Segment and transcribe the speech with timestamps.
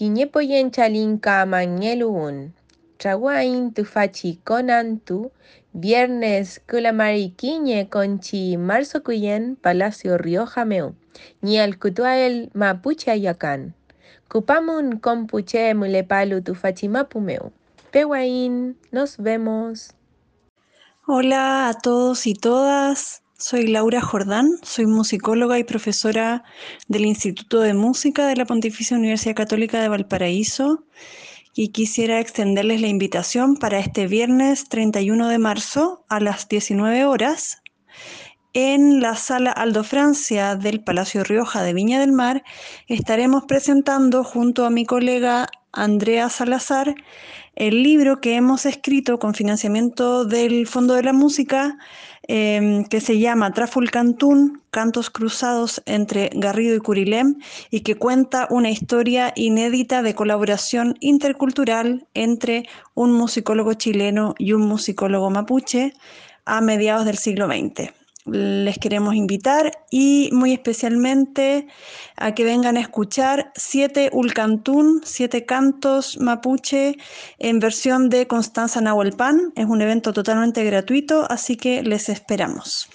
[0.00, 2.54] Kiñepoyen chalinka mañeluun.
[2.96, 5.30] Trawain tufachi conantu.
[5.74, 10.94] Viernes kulamariquiñe conchi marzo cuyen Palacio Rioja meu.
[11.42, 13.74] Ni al cutuael mapuche ayacan.
[14.30, 17.52] Cupamun compuche mulepalu tufachimapu meu.
[17.92, 19.92] Pewain, nos vemos.
[21.06, 23.22] Hola a todos y todas.
[23.40, 26.44] Soy Laura Jordán, soy musicóloga y profesora
[26.88, 30.84] del Instituto de Música de la Pontificia Universidad Católica de Valparaíso
[31.54, 37.62] y quisiera extenderles la invitación para este viernes 31 de marzo a las 19 horas
[38.52, 42.42] en la sala Aldo Francia del Palacio Rioja de Viña del Mar
[42.86, 46.94] estaremos presentando junto a mi colega Andrea Salazar
[47.56, 51.78] el libro que hemos escrito con financiamiento del Fondo de la Música
[52.32, 57.40] Em, que se llama Trafulcantún, Cantos Cruzados entre Garrido y Curilem,
[57.72, 64.60] y que cuenta una historia inédita de colaboración intercultural entre un musicólogo chileno y un
[64.60, 65.92] musicólogo mapuche
[66.44, 71.66] a mediados del siglo XX les queremos invitar y muy especialmente
[72.16, 76.96] a que vengan a escuchar siete Ulcantún, siete cantos mapuche
[77.38, 79.52] en versión de Constanza Nahuelpan.
[79.56, 82.88] Es un evento totalmente gratuito, así que les esperamos.